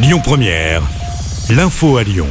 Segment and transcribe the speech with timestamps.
[0.00, 0.80] Lyon Première,
[1.50, 2.28] l'info à Lyon.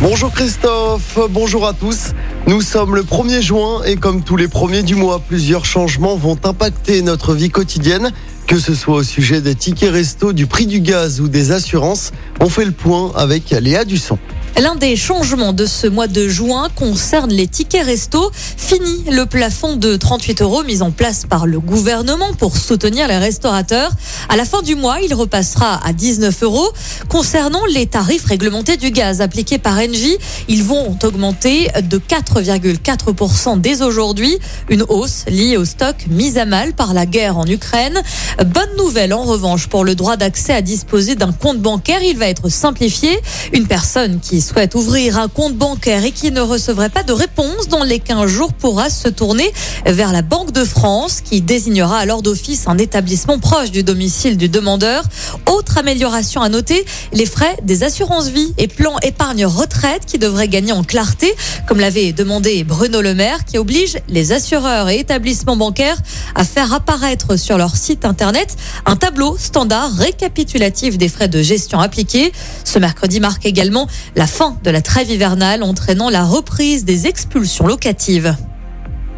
[0.00, 2.10] Bonjour Christophe, bonjour à tous.
[2.48, 6.36] Nous sommes le 1er juin et comme tous les premiers du mois, plusieurs changements vont
[6.42, 8.10] impacter notre vie quotidienne.
[8.48, 12.10] Que ce soit au sujet des tickets resto, du prix du gaz ou des assurances,
[12.40, 14.18] on fait le point avec Léa Dusson.
[14.58, 18.30] L'un des changements de ce mois de juin concerne les tickets resto.
[18.32, 23.18] Fini le plafond de 38 euros mis en place par le gouvernement pour soutenir les
[23.18, 23.92] restaurateurs.
[24.30, 26.72] À la fin du mois, il repassera à 19 euros.
[27.10, 30.16] Concernant les tarifs réglementés du gaz appliqués par Engie,
[30.48, 34.38] ils vont augmenter de 4,4% dès aujourd'hui.
[34.70, 38.00] Une hausse liée au stock mis à mal par la guerre en Ukraine.
[38.38, 42.02] Bonne nouvelle en revanche pour le droit d'accès à disposer d'un compte bancaire.
[42.02, 43.18] Il va être simplifié.
[43.52, 47.66] Une personne qui souhaite ouvrir un compte bancaire et qui ne recevrait pas de réponse
[47.68, 49.52] dans les 15 jours pourra se tourner
[49.86, 54.48] vers la Banque de France qui désignera alors d'office un établissement proche du domicile du
[54.48, 55.02] demandeur.
[55.46, 60.46] Autre amélioration à noter, les frais des assurances vie et plans épargne retraite qui devraient
[60.46, 61.34] gagner en clarté,
[61.66, 65.98] comme l'avait demandé Bruno Le Maire, qui oblige les assureurs et établissements bancaires
[66.36, 71.80] à faire apparaître sur leur site internet un tableau standard récapitulatif des frais de gestion
[71.80, 72.32] appliqués.
[72.62, 77.66] Ce mercredi marque également la fin de la trêve hivernale, entraînant la reprise des expulsions
[77.66, 78.36] locatives.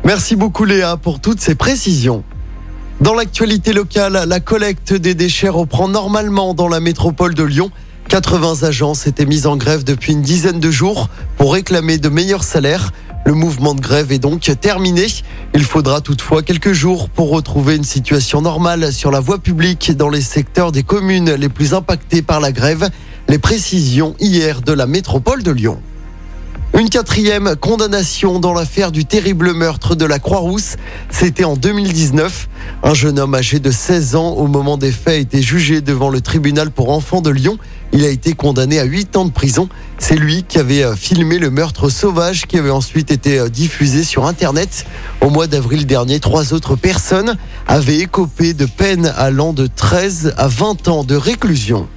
[0.04, 2.22] Merci beaucoup Léa pour toutes ces précisions.
[3.00, 7.72] Dans l'actualité locale, la collecte des déchets reprend normalement dans la métropole de Lyon.
[8.08, 12.44] 80 agences étaient mises en grève depuis une dizaine de jours pour réclamer de meilleurs
[12.44, 12.92] salaires.
[13.26, 15.08] Le mouvement de grève est donc terminé.
[15.52, 20.10] Il faudra toutefois quelques jours pour retrouver une situation normale sur la voie publique dans
[20.10, 22.88] les secteurs des communes les plus impactés par la grève.
[23.30, 25.82] Les précisions hier de la métropole de Lyon.
[26.78, 30.76] Une quatrième condamnation dans l'affaire du terrible meurtre de la Croix-Rousse.
[31.10, 32.48] C'était en 2019.
[32.82, 36.08] Un jeune homme âgé de 16 ans au moment des faits a été jugé devant
[36.08, 37.58] le tribunal pour enfants de Lyon.
[37.92, 39.68] Il a été condamné à 8 ans de prison.
[39.98, 44.04] C'est lui qui avait euh, filmé le meurtre sauvage qui avait ensuite été euh, diffusé
[44.04, 44.86] sur Internet.
[45.20, 47.36] Au mois d'avril dernier, trois autres personnes
[47.66, 51.88] avaient écopé de peine allant de 13 à 20 ans de réclusion.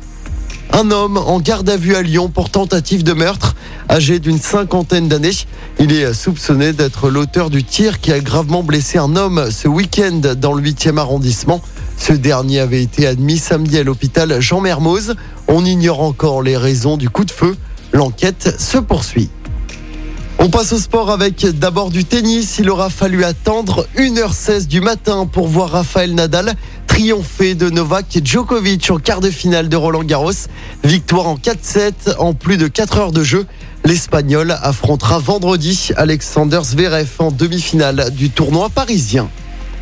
[0.73, 3.55] Un homme en garde à vue à Lyon pour tentative de meurtre,
[3.89, 5.31] âgé d'une cinquantaine d'années.
[5.79, 10.21] Il est soupçonné d'être l'auteur du tir qui a gravement blessé un homme ce week-end
[10.37, 11.61] dans le 8e arrondissement.
[11.97, 15.15] Ce dernier avait été admis samedi à l'hôpital Jean Mermoz.
[15.49, 17.57] On ignore encore les raisons du coup de feu.
[17.91, 19.29] L'enquête se poursuit.
[20.43, 22.57] On passe au sport avec d'abord du tennis.
[22.57, 26.55] Il aura fallu attendre 1h16 du matin pour voir Raphaël Nadal
[27.01, 30.45] triompher de Novak Djokovic en quart de finale de Roland Garros.
[30.83, 33.47] Victoire en 4-7 en plus de 4 heures de jeu.
[33.85, 39.29] L'Espagnol affrontera vendredi Alexander Zverev en demi-finale du tournoi parisien.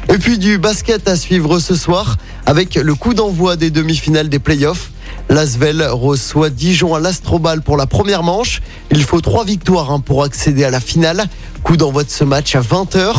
[0.07, 2.15] Et puis du basket à suivre ce soir
[2.45, 4.91] avec le coup d'envoi des demi-finales des playoffs.
[5.27, 8.61] L'Asvel reçoit Dijon à l'Astrobal pour la première manche.
[8.91, 11.25] Il faut trois victoires hein, pour accéder à la finale.
[11.63, 13.13] Coup d'envoi de ce match à 20h.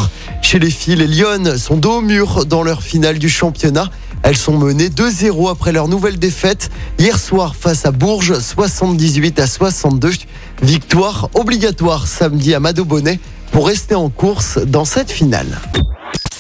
[0.51, 3.89] Chez les filles, les Lyon sont dos au mur dans leur finale du championnat.
[4.25, 9.47] Elles sont menées 2-0 après leur nouvelle défaite hier soir face à Bourges, 78 à
[9.47, 10.11] 62.
[10.61, 13.21] Victoire obligatoire samedi à Mado Bonnet
[13.53, 15.61] pour rester en course dans cette finale.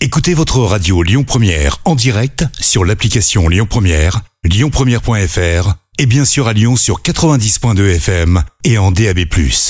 [0.00, 6.48] Écoutez votre radio Lyon Première en direct sur l'application Lyon Première, lyonpremière.fr et bien sûr
[6.48, 9.20] à Lyon sur 90.2 FM et en DAB+.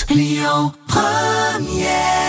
[0.08, 2.19] Lyon Première